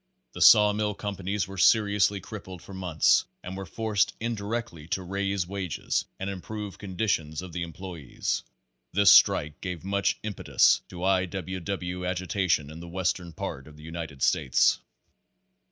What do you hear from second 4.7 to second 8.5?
to raise wages and improve conditions of the employes.